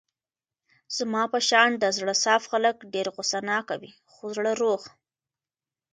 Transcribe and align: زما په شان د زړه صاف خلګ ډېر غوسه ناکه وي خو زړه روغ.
زما 0.97 1.23
په 1.33 1.39
شان 1.49 1.69
د 1.77 1.85
زړه 1.97 2.13
صاف 2.23 2.43
خلګ 2.51 2.75
ډېر 2.93 3.07
غوسه 3.13 3.39
ناکه 3.49 3.75
وي 3.81 3.91
خو 4.11 4.25
زړه 4.37 4.51
روغ. 4.61 4.81